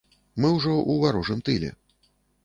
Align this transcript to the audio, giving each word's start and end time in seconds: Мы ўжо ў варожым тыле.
Мы 0.43 0.49
ўжо 0.53 0.71
ў 0.91 0.95
варожым 1.03 1.43
тыле. 1.49 1.69